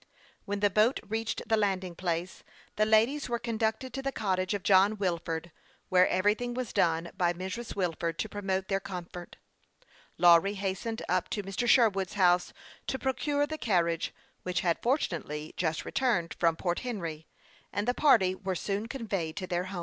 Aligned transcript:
When 0.45 0.61
the 0.61 0.71
boat 0.71 0.99
reached 1.07 1.43
the 1.47 1.55
landing 1.57 1.93
place, 1.93 2.43
the 2.75 2.87
ladies 2.87 3.29
were 3.29 3.37
conducted 3.37 3.93
to 3.93 4.01
the 4.01 4.11
cottage 4.11 4.55
of 4.55 4.63
John 4.63 4.97
Wilford, 4.97 5.51
where 5.89 6.07
everything 6.07 6.55
was 6.55 6.73
done 6.73 7.11
by 7.15 7.33
Mrs. 7.33 7.75
Wilford 7.75 8.17
to 8.17 8.27
promote 8.27 8.67
their 8.67 8.79
comfort. 8.79 9.35
Lawry 10.17 10.55
hastened 10.55 11.03
up 11.07 11.29
to 11.29 11.43
Mr. 11.43 11.67
Sherwood's 11.67 12.13
house 12.15 12.51
to 12.87 12.97
procure 12.97 13.45
the 13.45 13.59
carriage, 13.59 14.11
which 14.41 14.61
had 14.61 14.81
fortunately 14.81 15.53
just 15.55 15.85
returned 15.85 16.35
from 16.39 16.55
Port 16.55 16.79
Henry, 16.79 17.27
and 17.71 17.87
the 17.87 17.93
party 17.93 18.33
were 18.33 18.55
soon 18.55 18.87
con 18.87 19.07
veyed 19.07 19.35
to 19.35 19.45
their 19.45 19.65
home. 19.65 19.79